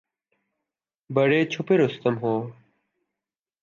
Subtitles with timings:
[1.09, 2.35] بڑے چھپے رستم ہو